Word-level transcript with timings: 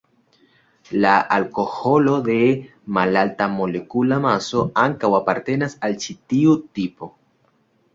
La 1.03 1.11
alkoholoj 1.35 2.15
de 2.29 2.39
malalta 2.99 3.51
molekula 3.61 4.21
maso 4.27 4.67
ankaŭ 4.89 5.15
apartenas 5.23 5.81
al 5.87 5.99
ĉi 6.05 6.21
tiu 6.35 6.63
tipo. 6.79 7.17